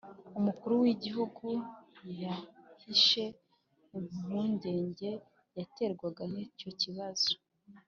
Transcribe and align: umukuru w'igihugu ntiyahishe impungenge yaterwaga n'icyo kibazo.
umukuru 0.39 0.73
w'igihugu 0.83 1.47
ntiyahishe 1.97 3.23
impungenge 3.97 5.09
yaterwaga 5.57 6.23
n'icyo 6.33 6.69
kibazo. 6.81 7.31